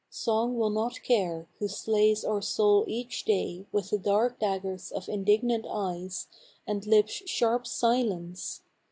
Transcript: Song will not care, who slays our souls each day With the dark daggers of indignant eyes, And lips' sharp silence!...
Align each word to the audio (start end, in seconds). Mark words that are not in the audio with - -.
Song 0.09 0.57
will 0.57 0.71
not 0.71 1.03
care, 1.03 1.47
who 1.59 1.67
slays 1.67 2.25
our 2.25 2.41
souls 2.41 2.87
each 2.87 3.23
day 3.23 3.67
With 3.71 3.91
the 3.91 3.99
dark 3.99 4.39
daggers 4.39 4.91
of 4.91 5.07
indignant 5.07 5.67
eyes, 5.69 6.25
And 6.65 6.87
lips' 6.87 7.21
sharp 7.29 7.67
silence!... 7.67 8.63